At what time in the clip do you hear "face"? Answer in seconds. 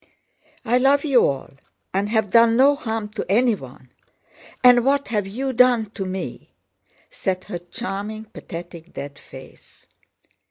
9.19-9.85